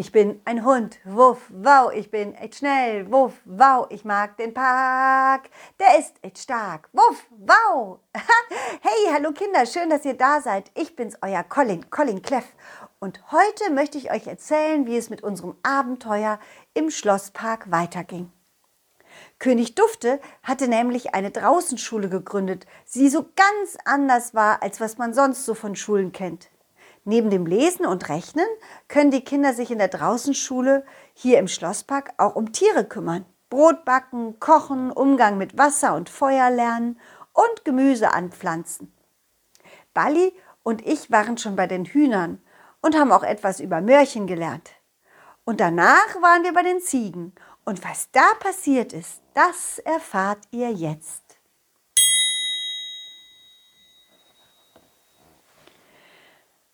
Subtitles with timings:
[0.00, 4.54] Ich bin ein Hund, wuff, wow, ich bin echt schnell, wuff, wow, ich mag den
[4.54, 7.98] Park, der ist echt stark, wuff, wow.
[8.14, 10.70] hey, hallo Kinder, schön, dass ihr da seid.
[10.74, 12.46] Ich bin's, euer Colin, Colin Cleff.
[12.98, 16.38] Und heute möchte ich euch erzählen, wie es mit unserem Abenteuer
[16.72, 18.32] im Schlosspark weiterging.
[19.38, 22.64] König Dufte hatte nämlich eine Draußenschule gegründet,
[22.94, 26.48] die so ganz anders war, als was man sonst so von Schulen kennt.
[27.04, 28.46] Neben dem Lesen und Rechnen
[28.88, 30.84] können die Kinder sich in der Draußenschule
[31.14, 33.24] hier im Schlosspark auch um Tiere kümmern.
[33.48, 37.00] Brot backen, kochen, Umgang mit Wasser und Feuer lernen
[37.32, 38.92] und Gemüse anpflanzen.
[39.92, 42.40] Bali und ich waren schon bei den Hühnern
[42.80, 44.70] und haben auch etwas über Mörchen gelernt.
[45.44, 47.34] Und danach waren wir bei den Ziegen.
[47.64, 51.29] Und was da passiert ist, das erfahrt ihr jetzt.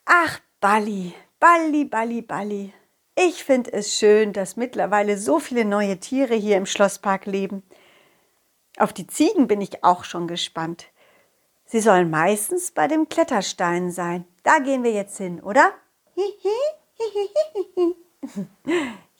[0.09, 2.73] Ach, Balli, Balli, Balli, Balli.
[3.16, 7.65] Ich finde es schön, dass mittlerweile so viele neue Tiere hier im Schlosspark leben.
[8.79, 10.87] Auf die Ziegen bin ich auch schon gespannt.
[11.65, 14.24] Sie sollen meistens bei dem Kletterstein sein.
[14.45, 15.73] Da gehen wir jetzt hin, oder?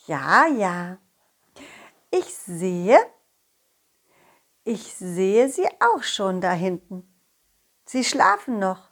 [0.07, 0.98] ja, ja.
[2.12, 3.01] Ich sehe,
[4.62, 7.12] ich sehe sie auch schon da hinten.
[7.84, 8.86] Sie schlafen noch.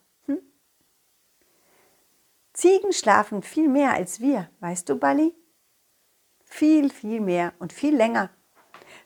[2.55, 5.35] Ziegen schlafen viel mehr als wir, weißt du, Bali?
[6.45, 8.31] Viel, viel mehr und viel länger.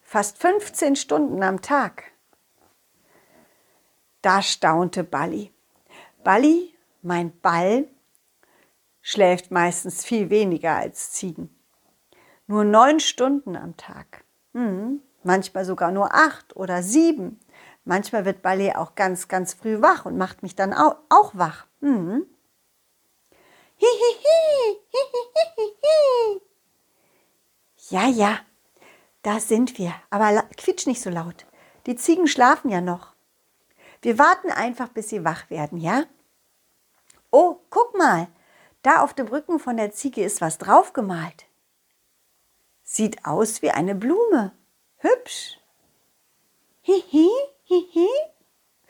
[0.02, 2.12] Fast 15 Stunden am Tag.
[4.20, 5.50] Da staunte Bali.
[6.22, 7.88] Bali, mein Ball,
[9.00, 11.48] schläft meistens viel weniger als Ziegen.
[12.46, 14.24] Nur neun Stunden am Tag.
[14.52, 17.40] Hm, manchmal sogar nur acht oder sieben.
[17.84, 21.66] Manchmal wird Bali auch ganz, ganz früh wach und macht mich dann auch, auch wach.
[21.80, 22.26] Hm.
[27.90, 28.38] Ja, ja,
[29.22, 29.94] da sind wir.
[30.10, 31.46] Aber quietsch nicht so laut.
[31.86, 33.14] Die Ziegen schlafen ja noch.
[34.02, 36.04] Wir warten einfach, bis sie wach werden, ja?
[37.30, 38.28] Oh, guck mal.
[38.82, 41.46] Da auf dem Rücken von der Ziege ist was draufgemalt.
[42.84, 44.52] Sieht aus wie eine Blume.
[44.98, 45.58] Hübsch.
[46.82, 47.30] Hihi,
[47.64, 48.08] hihi.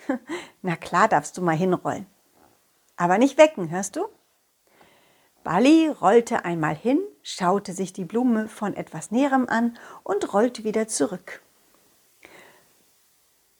[0.63, 2.07] Na klar darfst du mal hinrollen.
[2.97, 4.09] Aber nicht wecken, hörst du?
[5.45, 10.89] Bali rollte einmal hin, schaute sich die Blume von etwas Näherem an und rollte wieder
[10.89, 11.43] zurück.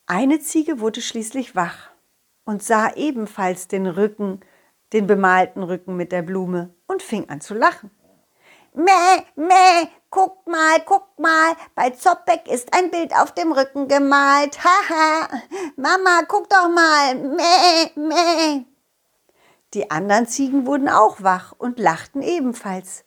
[0.07, 1.91] Eine Ziege wurde schließlich wach
[2.45, 4.41] und sah ebenfalls den Rücken,
[4.93, 7.91] den bemalten Rücken mit der Blume und fing an zu lachen.
[8.75, 14.59] Mäh, mäh, guck mal, guck mal, bei Zopek ist ein Bild auf dem Rücken gemalt.
[14.63, 15.29] Haha,
[15.77, 17.15] Mama, guck doch mal.
[17.15, 18.65] Mäh, mäh.
[19.75, 23.05] Die anderen Ziegen wurden auch wach und lachten ebenfalls.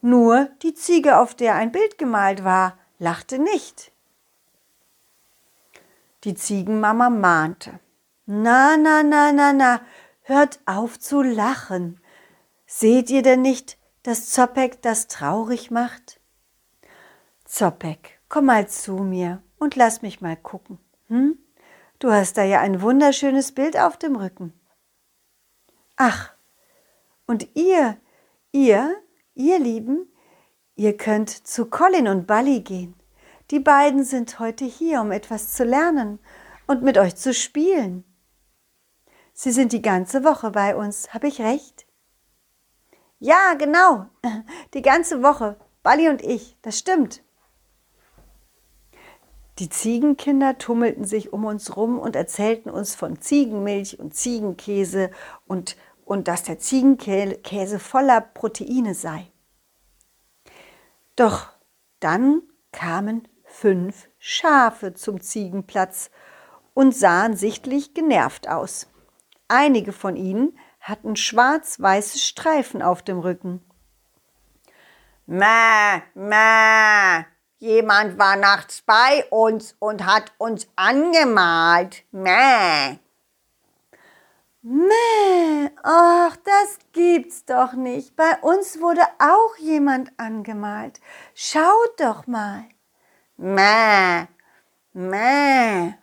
[0.00, 3.92] Nur die Ziege, auf der ein Bild gemalt war, lachte nicht.
[6.24, 7.78] Die Ziegenmama mahnte.
[8.26, 9.80] Na, na, na, na, na,
[10.22, 12.00] hört auf zu lachen.
[12.66, 16.20] Seht ihr denn nicht, dass Zopek das traurig macht?
[17.44, 20.78] Zopek, komm mal zu mir und lass mich mal gucken.
[21.06, 21.38] Hm?
[22.00, 24.52] Du hast da ja ein wunderschönes Bild auf dem Rücken.
[25.96, 26.32] Ach,
[27.26, 27.96] und ihr,
[28.52, 28.94] ihr,
[29.34, 30.12] ihr Lieben,
[30.74, 32.94] ihr könnt zu Colin und Bally gehen.
[33.50, 36.18] Die beiden sind heute hier, um etwas zu lernen
[36.66, 38.04] und mit euch zu spielen.
[39.32, 41.86] Sie sind die ganze Woche bei uns, habe ich recht?
[43.18, 44.06] Ja, genau,
[44.74, 47.22] die ganze Woche, Bally und ich, das stimmt.
[49.58, 55.10] Die Ziegenkinder tummelten sich um uns rum und erzählten uns von Ziegenmilch und Ziegenkäse
[55.46, 59.30] und, und dass der Ziegenkäse voller Proteine sei.
[61.16, 61.48] Doch
[62.00, 66.10] dann kamen fünf Schafe zum Ziegenplatz
[66.74, 68.86] und sahen sichtlich genervt aus.
[69.48, 73.62] Einige von ihnen hatten schwarz-weiße Streifen auf dem Rücken.
[75.26, 77.24] Mä, mä,
[77.58, 82.04] Jemand war nachts bei uns und hat uns angemalt.
[82.12, 82.98] Mäh.
[84.68, 88.16] Mäh, ach, das gibt's doch nicht.
[88.16, 91.00] Bei uns wurde auch jemand angemalt.
[91.34, 92.64] Schaut doch mal.
[93.36, 94.26] Mäh,
[94.92, 95.94] mäh.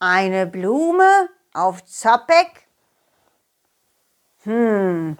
[0.00, 2.66] Eine Blume auf Zoppek?
[4.42, 5.16] Hm,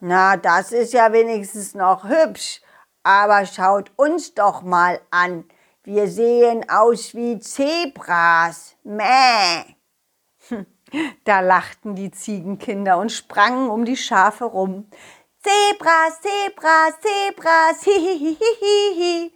[0.00, 2.60] na, das ist ja wenigstens noch hübsch.
[3.04, 5.44] Aber schaut uns doch mal an.
[5.84, 8.74] Wir sehen aus wie Zebras.
[8.82, 9.76] Mäh.
[11.24, 14.88] Da lachten die Ziegenkinder und sprangen um die Schafe rum.
[15.42, 19.32] Zebras, Zebras, Zebras, hihihihihi.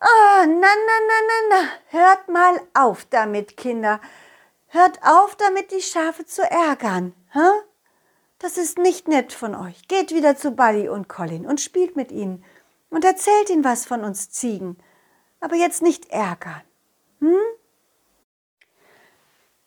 [0.00, 1.68] Oh, na, na, na, na, na.
[1.88, 4.00] Hört mal auf damit, Kinder.
[4.68, 7.14] Hört auf damit, die Schafe zu ärgern.
[7.32, 7.40] Hä?
[8.38, 9.88] Das ist nicht nett von euch.
[9.88, 12.44] Geht wieder zu Buddy und Colin und spielt mit ihnen
[12.90, 14.78] und erzählt ihnen was von uns Ziegen.
[15.40, 16.62] Aber jetzt nicht ärgern.
[17.20, 17.36] Hm?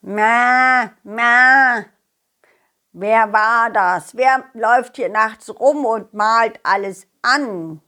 [0.01, 1.85] Ma, ma.
[2.91, 4.17] Wer war das?
[4.17, 7.81] Wer läuft hier nachts rum und malt alles an?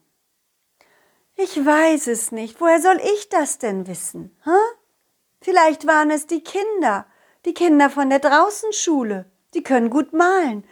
[1.34, 2.60] Ich weiß es nicht.
[2.60, 4.36] Woher soll ich das denn wissen?
[4.44, 4.50] Hä?
[5.40, 7.06] Vielleicht waren es die Kinder,
[7.44, 9.30] die Kinder von der Draußenschule.
[9.52, 10.64] Die können gut malen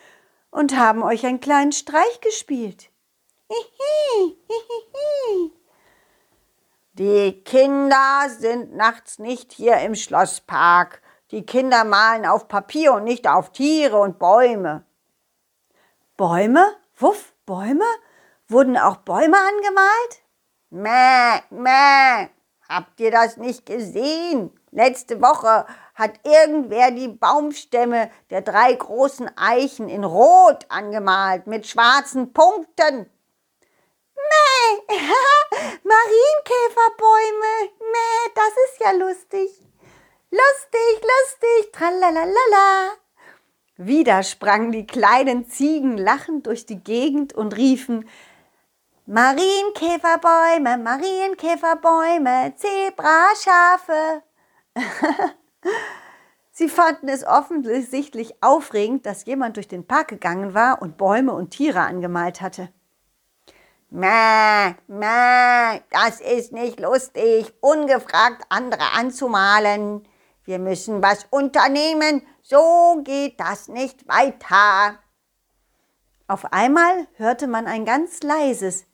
[0.50, 2.91] und haben euch einen kleinen Streich gespielt.
[6.94, 11.03] Die Kinder sind nachts nicht hier im Schlosspark.
[11.32, 14.84] Die Kinder malen auf Papier und nicht auf Tiere und Bäume.
[16.19, 16.76] Bäume?
[16.99, 17.87] Wuff, Bäume?
[18.49, 20.23] Wurden auch Bäume angemalt?
[20.69, 22.29] Mäh, mäh.
[22.69, 24.50] Habt ihr das nicht gesehen?
[24.73, 25.64] Letzte Woche
[25.94, 33.11] hat irgendwer die Baumstämme der drei großen Eichen in Rot angemalt mit schwarzen Punkten.
[34.17, 34.82] Mäh,
[35.82, 37.70] Marienkäferbäume.
[37.79, 39.72] Mäh, das ist ja lustig.
[40.32, 42.94] Lustig, lustig, tralalala.
[43.76, 48.08] Wieder sprangen die kleinen Ziegen lachend durch die Gegend und riefen
[49.05, 54.23] Marienkäferbäume, Marienkäferbäume, Zebraschafe.
[56.50, 61.50] Sie fanden es offensichtlich aufregend, dass jemand durch den Park gegangen war und Bäume und
[61.50, 62.70] Tiere angemalt hatte.
[63.90, 70.08] Mäh, mäh, das ist nicht lustig, ungefragt andere anzumalen.
[70.44, 74.99] Wir müssen was unternehmen, so geht das nicht weiter.
[76.27, 78.87] Auf einmal hörte man ein ganz leises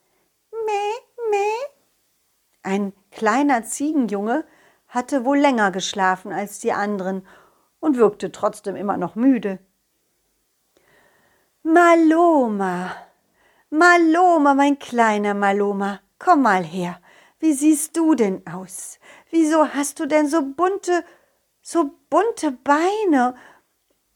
[0.50, 1.69] Meh, meh.
[2.62, 4.45] Ein kleiner Ziegenjunge
[4.89, 7.27] hatte wohl länger geschlafen als die anderen
[7.81, 9.59] und wirkte trotzdem immer noch müde.
[11.62, 12.95] Maloma,
[13.71, 17.00] Maloma, mein kleiner Maloma, komm mal her.
[17.39, 18.99] Wie siehst du denn aus?
[19.31, 21.05] Wieso hast du denn so bunte,
[21.70, 23.35] so bunte Beine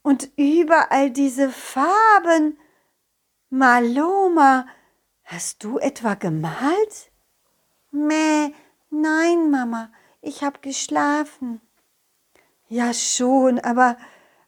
[0.01, 2.57] und überall diese Farben?
[3.51, 4.65] Maloma,
[5.23, 7.11] hast du etwa gemalt?
[7.91, 8.53] Mäh,
[8.89, 11.61] nein, Mama, ich hab geschlafen.
[12.69, 13.97] Ja schon, aber,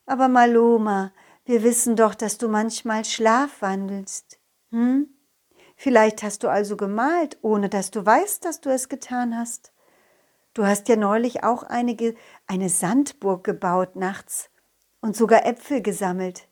[0.08, 1.14] aber Maloma,
[1.44, 4.40] wir wissen doch, dass du manchmal schlafwandelst.
[4.72, 5.10] Hm?
[5.76, 9.75] Vielleicht hast du also gemalt, ohne dass du weißt, dass du es getan hast.
[10.56, 12.16] Du hast ja neulich auch einige,
[12.48, 14.50] eine Sandburg gebaut nachts
[15.02, 16.48] und sogar Äpfel gesammelt.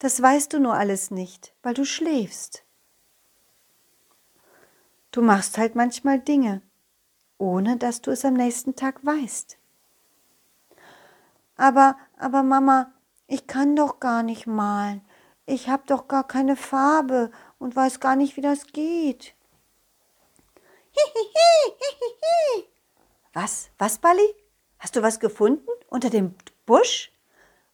[0.00, 2.64] Das weißt du nur alles nicht, weil du schläfst.
[5.12, 6.60] Du machst halt manchmal Dinge,
[7.38, 9.58] ohne dass du es am nächsten Tag weißt.
[11.56, 12.92] Aber, aber Mama,
[13.28, 15.02] ich kann doch gar nicht malen.
[15.46, 17.30] Ich habe doch gar keine Farbe
[17.60, 19.36] und weiß gar nicht, wie das geht.
[23.32, 23.70] Was?
[23.78, 24.34] Was, Bali?
[24.78, 26.34] Hast du was gefunden unter dem
[26.66, 27.12] Busch?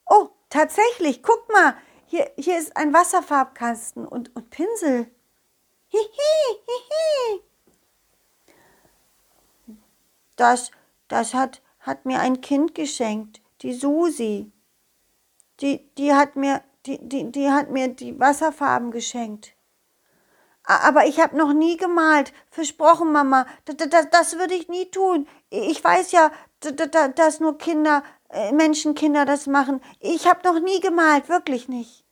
[0.06, 1.75] Oh, tatsächlich, guck mal,
[2.06, 5.10] hier, hier ist ein Wasserfarbkasten und, und Pinsel.
[5.88, 6.02] Hihi,
[6.66, 7.42] hihi.
[10.37, 10.71] Das,
[11.09, 14.52] das hat, hat mir ein Kind geschenkt, die Susi.
[15.61, 19.54] Die, die hat mir, die, die, die hat mir die Wasserfarben geschenkt.
[20.68, 22.34] Aber ich habe noch nie gemalt.
[22.50, 23.46] Versprochen, Mama.
[23.64, 25.26] Das, das, das würde ich nie tun.
[25.48, 26.30] Ich weiß ja,
[27.14, 29.80] dass nur Kinder, äh, Menschenkinder das machen.
[29.98, 32.04] Ich habe noch nie gemalt, wirklich nicht.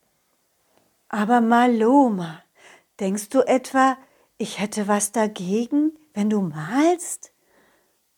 [1.07, 2.41] Aber Maloma,
[2.99, 3.95] denkst du etwa,
[4.39, 7.31] ich hätte was dagegen, wenn du malst?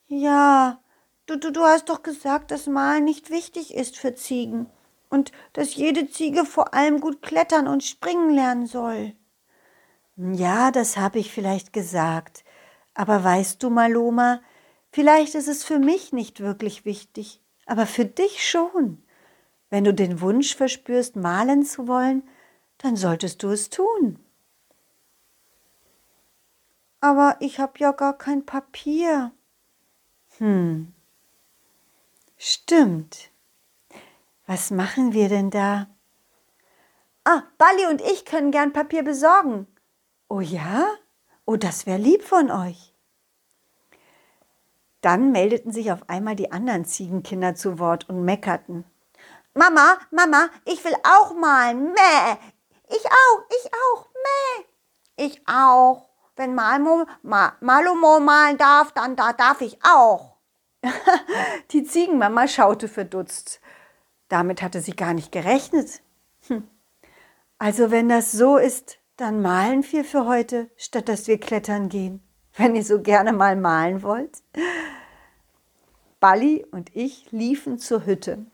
[0.08, 0.79] Ja,
[1.25, 4.67] du, du, du hast doch gesagt, dass Malen nicht wichtig ist für Ziegen
[5.10, 9.15] und dass jede Ziege vor allem gut klettern und springen lernen soll.
[10.22, 12.44] Ja, das habe ich vielleicht gesagt.
[12.94, 14.42] Aber weißt du, Maloma,
[14.92, 19.02] vielleicht ist es für mich nicht wirklich wichtig, aber für dich schon.
[19.70, 22.28] Wenn du den Wunsch verspürst, malen zu wollen,
[22.80, 24.20] dann solltest du es tun.
[27.00, 29.32] Aber ich habe ja gar kein Papier.
[30.38, 30.94] Hm.
[32.38, 33.32] Stimmt.
[34.46, 35.88] Was machen wir denn da?
[37.24, 39.66] Ah, Bali und ich können gern Papier besorgen.
[40.30, 40.86] Oh ja?
[41.46, 42.94] Oh, das wäre lieb von euch.
[45.02, 48.86] Dann meldeten sich auf einmal die anderen Ziegenkinder zu Wort und meckerten.
[49.56, 51.94] Mama, Mama, ich will auch malen.
[51.94, 52.38] Mäh.
[52.90, 55.26] Ich auch, ich auch, meh.
[55.26, 56.10] Ich auch.
[56.36, 60.36] Wenn Malmo, Ma, Malumo malen darf, dann da darf ich auch.
[61.72, 63.62] Die Ziegenmama schaute verdutzt.
[64.28, 66.02] Damit hatte sie gar nicht gerechnet.
[66.48, 66.70] Hm.
[67.58, 72.22] Also wenn das so ist, dann malen wir für heute, statt dass wir klettern gehen,
[72.56, 74.42] wenn ihr so gerne mal malen wollt.
[76.22, 78.46] Balli und ich liefen zur Hütte,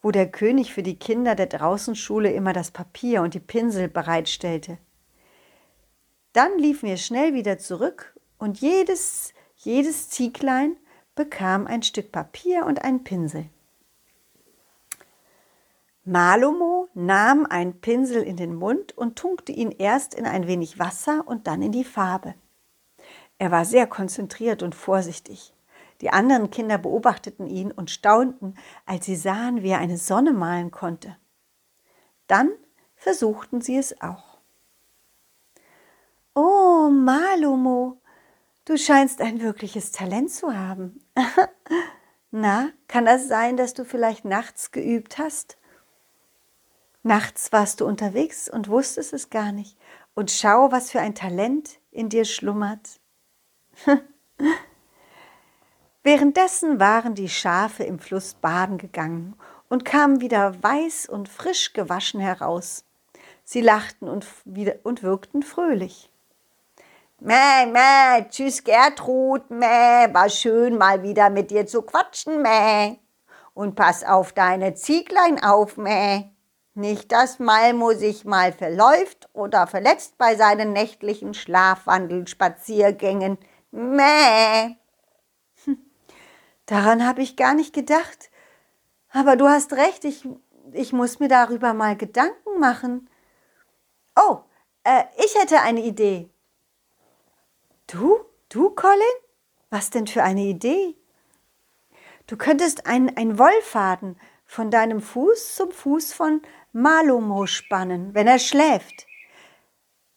[0.00, 4.78] wo der König für die Kinder der Draußenschule immer das Papier und die Pinsel bereitstellte.
[6.32, 10.76] Dann liefen wir schnell wieder zurück und jedes, jedes Zieglein
[11.14, 13.46] bekam ein Stück Papier und einen Pinsel.
[16.04, 21.26] Malomo nahm einen Pinsel in den Mund und tunkte ihn erst in ein wenig Wasser
[21.26, 22.34] und dann in die Farbe.
[23.38, 25.54] Er war sehr konzentriert und vorsichtig.
[26.00, 28.54] Die anderen Kinder beobachteten ihn und staunten,
[28.86, 31.16] als sie sahen, wie er eine Sonne malen konnte.
[32.26, 32.50] Dann
[32.96, 34.38] versuchten sie es auch.
[36.34, 38.02] Oh, Malomo,
[38.64, 41.04] Du scheinst ein wirkliches Talent zu haben.
[42.30, 45.58] Na, kann das sein, dass du vielleicht nachts geübt hast?
[47.02, 49.76] Nachts warst du unterwegs und wusstest es gar nicht.
[50.14, 53.00] Und schau, was für ein Talent in dir schlummert.
[56.04, 59.36] Währenddessen waren die Schafe im Fluss baden gegangen
[59.68, 62.84] und kamen wieder weiß und frisch gewaschen heraus.
[63.44, 66.10] Sie lachten und, wieder, und wirkten fröhlich.
[67.20, 72.98] Mäh, mäh, tschüss Gertrud, mäh, war schön mal wieder mit dir zu quatschen, mäh.
[73.54, 76.31] Und pass auf deine Zieglein auf, mäh.
[76.74, 83.36] Nicht, dass Malmo sich mal verläuft oder verletzt bei seinen nächtlichen Schlafwandelspaziergängen.
[83.70, 84.76] Mäh.
[85.64, 85.78] Hm,
[86.64, 88.30] daran habe ich gar nicht gedacht.
[89.10, 90.26] Aber du hast recht, ich,
[90.72, 93.10] ich muss mir darüber mal Gedanken machen.
[94.16, 94.38] Oh,
[94.84, 96.30] äh, ich hätte eine Idee.
[97.86, 98.24] Du?
[98.48, 99.02] Du, Colin?
[99.68, 100.96] Was denn für eine Idee?
[102.26, 109.06] Du könntest einen Wollfaden von deinem Fuß zum Fuß von Malomo spannen, wenn er schläft.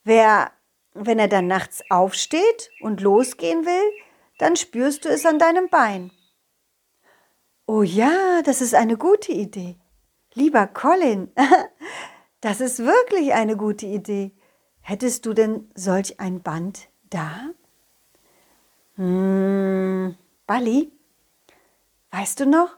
[0.04, 0.52] Wer,
[0.94, 3.92] wenn er dann nachts aufsteht und losgehen will,
[4.38, 6.12] dann spürst du es an deinem Bein.
[7.68, 9.78] Oh ja, das ist eine gute Idee.
[10.34, 11.32] Lieber Colin,
[12.42, 14.32] das ist wirklich eine gute Idee.
[14.82, 17.50] Hättest du denn solch ein Band da?
[18.98, 20.92] Hm, Bali,
[22.12, 22.78] weißt du noch?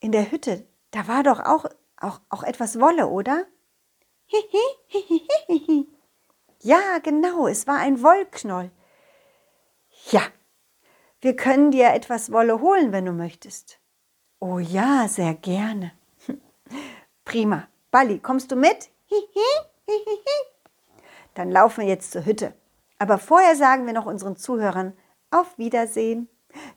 [0.00, 1.64] In der Hütte, da war doch auch,
[2.02, 3.46] auch, auch etwas Wolle, oder?
[6.60, 8.70] ja, genau, es war ein Wollknoll.
[10.10, 10.22] Ja,
[11.20, 13.78] wir können dir etwas Wolle holen, wenn du möchtest.
[14.40, 15.92] Oh ja, sehr gerne.
[17.24, 17.68] Prima.
[17.90, 18.90] Bali, kommst du mit?
[21.34, 22.54] Dann laufen wir jetzt zur Hütte.
[22.98, 24.96] Aber vorher sagen wir noch unseren Zuhörern,
[25.30, 26.28] auf Wiedersehen.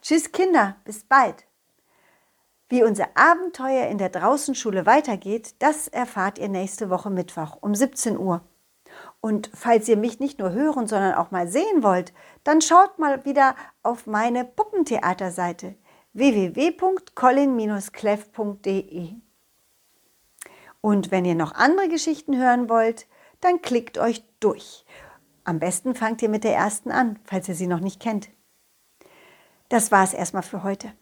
[0.01, 1.45] Tschüss Kinder, bis bald.
[2.67, 8.17] Wie unser Abenteuer in der Draußenschule weitergeht, das erfahrt ihr nächste Woche Mittwoch um 17
[8.17, 8.41] Uhr.
[9.21, 13.23] Und falls ihr mich nicht nur hören, sondern auch mal sehen wollt, dann schaut mal
[13.25, 15.75] wieder auf meine Puppentheaterseite
[16.13, 19.09] www.colin-cleff.de.
[20.81, 23.07] Und wenn ihr noch andere Geschichten hören wollt,
[23.41, 24.85] dann klickt euch durch.
[25.43, 28.29] Am besten fangt ihr mit der ersten an, falls ihr sie noch nicht kennt.
[29.69, 30.93] Das war's erstmal für heute.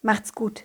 [0.00, 0.64] Macht's gut.